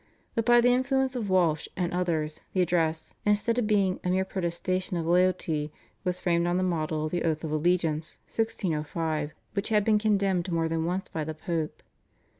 but 0.33 0.47
by 0.47 0.59
the 0.59 0.73
influence 0.73 1.15
of 1.15 1.29
Walsh 1.29 1.67
and 1.77 1.93
others 1.93 2.41
the 2.53 2.61
address, 2.63 3.13
instead 3.23 3.59
of 3.59 3.67
being 3.67 3.99
a 4.03 4.09
mere 4.09 4.25
protestation 4.25 4.97
of 4.97 5.05
loyalty, 5.05 5.71
was 6.03 6.19
framed 6.19 6.47
on 6.47 6.57
the 6.57 6.63
model 6.63 7.05
of 7.05 7.11
the 7.11 7.21
Oath 7.23 7.43
of 7.43 7.51
Allegiance 7.51 8.17
(1605), 8.25 9.35
which 9.53 9.69
had 9.69 9.85
been 9.85 9.99
condemned 9.99 10.51
more 10.51 10.67
than 10.67 10.85
once 10.85 11.07
by 11.07 11.23
the 11.23 11.35
Pope. 11.35 11.83